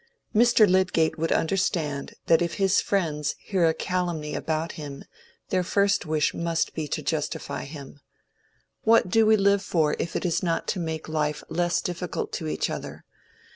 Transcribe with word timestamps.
"Mr. 0.33 0.67
Lydgate 0.67 1.19
would 1.19 1.31
understand 1.31 2.15
that 2.25 2.41
if 2.41 2.55
his 2.55 2.81
friends 2.81 3.35
hear 3.37 3.65
a 3.67 3.73
calumny 3.75 4.33
about 4.33 4.71
him 4.71 5.03
their 5.49 5.61
first 5.61 6.07
wish 6.07 6.33
must 6.33 6.73
be 6.73 6.87
to 6.87 7.03
justify 7.03 7.65
him. 7.65 7.99
What 8.81 9.09
do 9.11 9.27
we 9.27 9.37
live 9.37 9.61
for, 9.61 9.95
if 9.99 10.15
it 10.15 10.25
is 10.25 10.41
not 10.41 10.67
to 10.69 10.79
make 10.79 11.07
life 11.07 11.43
less 11.49 11.81
difficult 11.81 12.31
to 12.33 12.47
each 12.47 12.67
other? 12.67 13.05